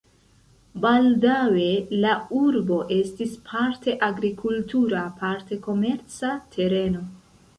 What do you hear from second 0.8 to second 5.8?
Baldaŭe la urbo estis parte agrikultura, parte